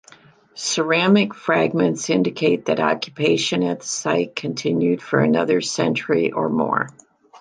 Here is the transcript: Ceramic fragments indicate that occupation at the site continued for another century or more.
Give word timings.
Ceramic 0.55 1.35
fragments 1.35 2.09
indicate 2.09 2.65
that 2.65 2.79
occupation 2.79 3.61
at 3.61 3.81
the 3.81 3.85
site 3.85 4.35
continued 4.35 4.99
for 4.99 5.19
another 5.19 5.61
century 5.61 6.31
or 6.31 6.49
more. 6.49 6.89